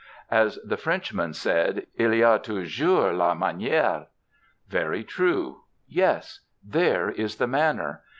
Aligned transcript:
As 0.31 0.57
the 0.65 0.77
Frenchman 0.77 1.31
said, 1.35 1.85
"Il 1.95 2.09
y 2.11 2.21
a 2.21 2.39
toujours 2.39 3.13
la 3.15 3.35
manière." 3.35 4.07
Very 4.67 5.03
true. 5.03 5.65
Yes. 5.87 6.39
There 6.63 7.11
is 7.11 7.35
the 7.35 7.45
manner. 7.45 8.01